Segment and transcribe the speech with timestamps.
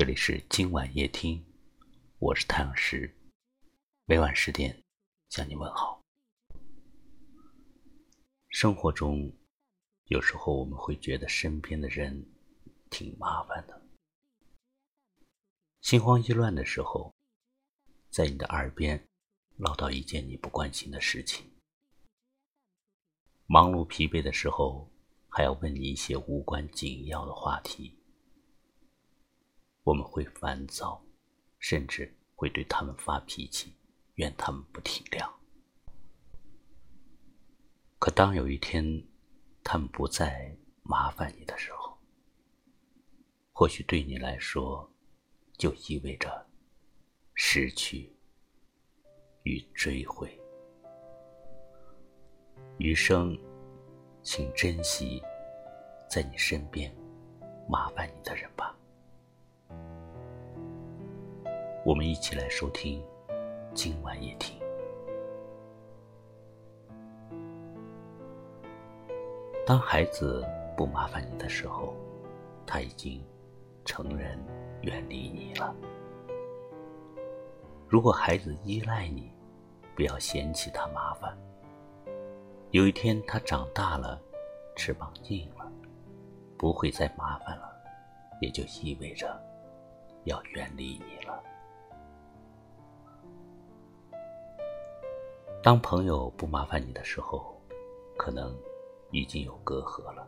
[0.00, 1.44] 这里是今晚夜听，
[2.20, 3.14] 我是太阳石，
[4.06, 4.82] 每晚十点
[5.28, 6.00] 向你问好。
[8.48, 9.30] 生活中，
[10.06, 12.26] 有时候我们会觉得身边的人
[12.88, 13.78] 挺麻烦的，
[15.82, 17.14] 心慌意乱的时候，
[18.08, 19.06] 在你的耳边
[19.58, 21.44] 唠叨一件你不关心的事情；
[23.44, 24.90] 忙碌疲惫的时候，
[25.28, 27.99] 还要问你一些无关紧要的话题。
[29.90, 31.04] 我们会烦躁，
[31.58, 33.74] 甚至会对他们发脾气，
[34.14, 35.28] 怨他们不体谅。
[37.98, 39.04] 可当有一天，
[39.64, 41.98] 他们不再麻烦你的时候，
[43.50, 44.88] 或许对你来说，
[45.58, 46.46] 就意味着
[47.34, 48.16] 失去
[49.42, 50.40] 与追悔。
[52.78, 53.36] 余生，
[54.22, 55.20] 请珍惜
[56.08, 56.94] 在你身边
[57.68, 58.76] 麻烦你的人吧。
[61.90, 63.04] 我们一起来收听
[63.74, 64.56] 今晚夜听。
[69.66, 71.92] 当孩子不麻烦你的时候，
[72.64, 73.20] 他已经
[73.84, 74.38] 成人
[74.82, 75.74] 远离你了。
[77.88, 79.32] 如果孩子依赖你，
[79.96, 81.36] 不要嫌弃他麻烦。
[82.70, 84.22] 有一天他长大了，
[84.76, 85.68] 翅膀硬了，
[86.56, 87.68] 不会再麻烦了，
[88.40, 89.36] 也就意味着
[90.22, 91.42] 要远离你了。
[95.62, 97.54] 当朋友不麻烦你的时候，
[98.16, 98.56] 可能
[99.10, 100.26] 已经有隔阂了。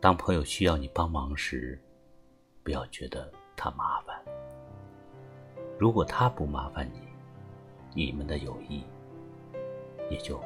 [0.00, 1.78] 当朋友需要你帮忙时，
[2.62, 4.18] 不要觉得他麻烦。
[5.78, 7.02] 如果他不麻烦你，
[7.94, 8.82] 你们的友谊
[10.08, 10.40] 也就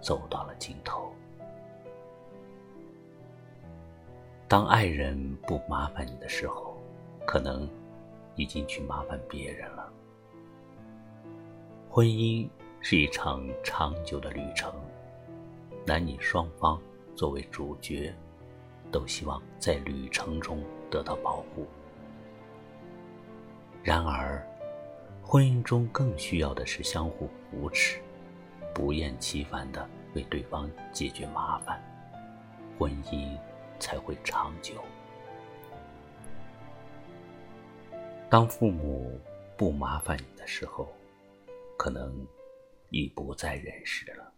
[0.00, 1.12] 走到了尽头。
[4.48, 6.76] 当爱人不麻烦你的时候，
[7.24, 7.68] 可能
[8.34, 9.92] 已经去麻烦别人了。
[11.90, 12.46] 婚姻
[12.80, 14.70] 是一场长久的旅程，
[15.86, 16.80] 男女双方
[17.16, 18.14] 作为主角，
[18.92, 21.66] 都希望在旅程中得到保护。
[23.82, 24.46] 然而，
[25.22, 28.00] 婚姻中更需要的是相互扶持，
[28.74, 31.82] 不厌其烦的为对方解决麻烦，
[32.78, 33.34] 婚姻
[33.80, 34.74] 才会长久。
[38.28, 39.18] 当父母
[39.56, 40.86] 不麻烦你的时候，
[41.78, 42.26] 可能
[42.90, 44.34] 已不在人世了。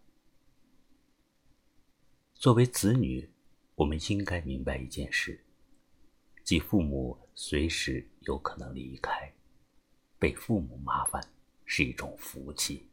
[2.35, 3.27] 作为子女，
[3.73, 5.43] 我们应该明白一件事：
[6.43, 9.33] 即父母随时有可能离开，
[10.19, 11.21] 被父母麻烦
[11.65, 12.87] 是一种福气。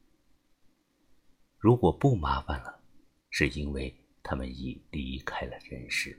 [1.58, 2.80] 如果不麻烦了，
[3.28, 6.18] 是因为他们已离开了人世。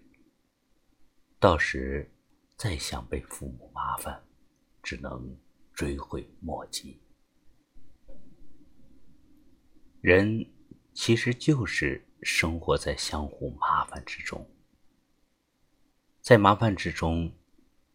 [1.39, 2.07] 到时
[2.55, 4.23] 再想被父母麻烦，
[4.83, 5.35] 只能
[5.73, 6.99] 追悔莫及。
[10.01, 10.49] 人
[10.93, 14.49] 其实就是生活在相互麻烦之中，
[16.21, 17.29] 在麻烦之中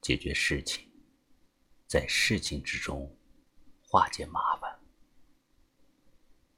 [0.03, 0.87] 解决事情，
[1.87, 3.17] 在事情之中
[3.81, 4.79] 化解麻烦，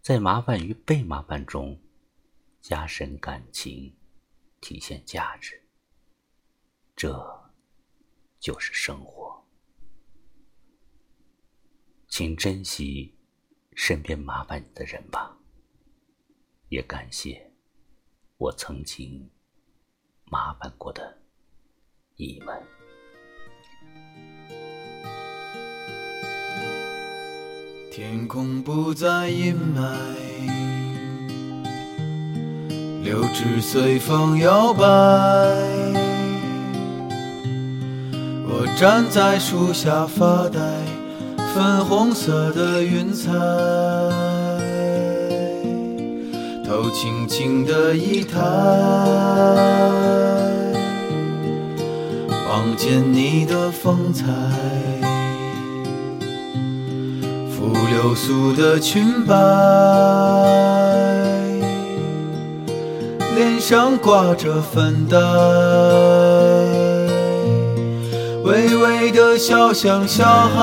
[0.02, 1.80] 在麻烦与被麻烦中
[2.60, 3.96] 加深感情，
[4.60, 5.62] 体现价值。
[6.96, 7.14] 这
[8.40, 9.46] 就是生活，
[12.08, 13.12] 请珍惜。
[13.78, 15.35] 身边麻烦你的人吧，
[16.68, 17.50] 也感谢
[18.36, 19.30] 我曾经
[20.24, 21.18] 麻烦过的
[22.16, 22.60] 你们。
[27.90, 29.96] 天空不再阴霾，
[33.02, 34.82] 柳枝随风摇摆。
[38.48, 40.60] 我站在树下发呆。
[41.54, 43.32] 粉红色的云彩，
[46.90, 48.38] 轻轻的一抬，
[52.48, 54.24] 望见你的风采，
[57.50, 59.34] 拂流苏的裙摆，
[63.34, 65.16] 脸上挂着粉黛。
[68.44, 70.62] 微微的笑，像小孩，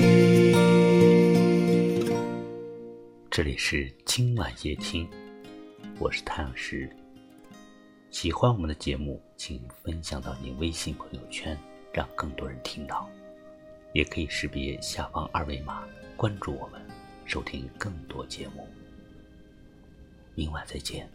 [3.41, 5.09] 这里是今晚夜听，
[5.97, 6.87] 我是太阳石。
[8.11, 11.57] 喜欢我们的节目，请分享到您微信朋友圈，
[11.91, 13.09] 让更多人听到。
[13.93, 15.81] 也可以识别下方二维码
[16.15, 16.79] 关注我们，
[17.25, 18.67] 收听更多节目。
[20.35, 21.09] 明晚再见，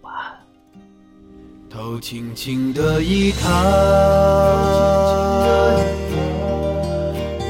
[0.00, 0.38] 晚安。
[1.68, 3.50] 头轻轻的一抬，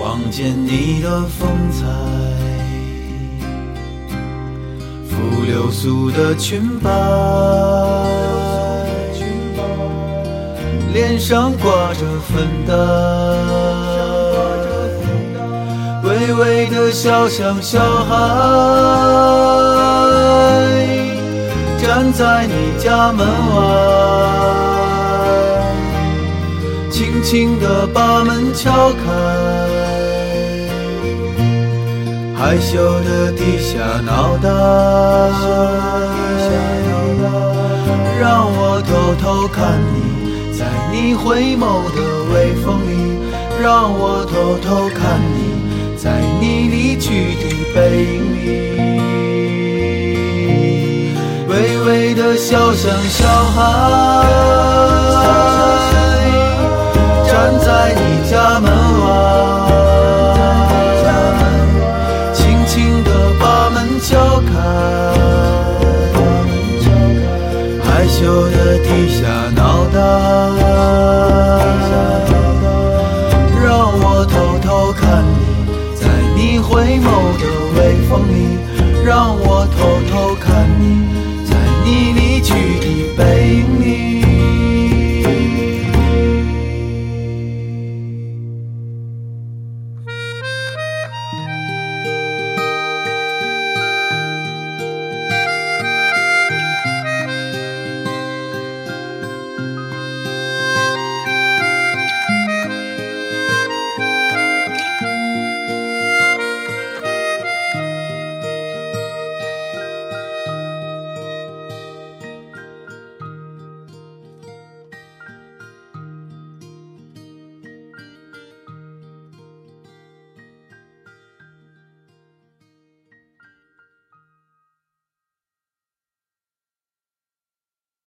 [0.00, 2.53] 望见你的风采。
[5.46, 6.90] 流苏的裙摆，
[10.92, 12.74] 脸上挂着粉黛，
[16.02, 18.14] 微微的笑像小孩，
[21.80, 23.62] 站在你家门外，
[26.90, 29.02] 轻轻地把门敲开。
[32.46, 34.50] 害羞的低下脑袋，
[38.20, 42.02] 让我偷偷看你，在你回眸的
[42.34, 42.92] 微风里，
[43.62, 47.44] 让我偷偷看你，在你离去的
[47.74, 48.38] 背影里，
[51.48, 53.26] 微微的笑像小
[53.56, 55.63] 孩。